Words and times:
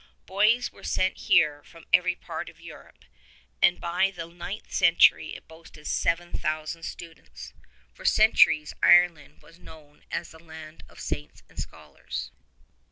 Boys 0.25 0.71
were 0.71 0.83
sent 0.83 1.15
here 1.15 1.61
from 1.61 1.85
every 1.93 2.15
part 2.15 2.49
of 2.49 2.59
Europe, 2.59 3.05
and 3.61 3.79
by 3.79 4.09
the 4.09 4.25
ninth 4.25 4.73
century 4.73 5.35
it 5.35 5.47
toasted 5.47 5.85
7,000 5.85 6.81
students. 6.81 7.53
For 7.93 8.03
centuries 8.03 8.73
Ireland 8.81 9.43
was 9.43 9.59
known 9.59 10.03
as 10.09 10.31
the 10.31 10.39
Land 10.39 10.83
of 10.89 10.99
Saints 10.99 11.43
and 11.47 11.59
Scholars. 11.59 12.31